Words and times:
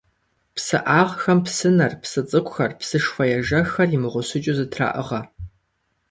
ПсыӀагъхэм 0.55 1.39
псынэр, 1.45 1.93
псы 2.01 2.21
цӀыкӀухэр, 2.29 2.71
псышхуэ 2.79 3.25
ежэххэр 3.37 3.89
имыгъущыкӀыу 3.95 4.55
зэтраӀыгъэ. 4.57 5.21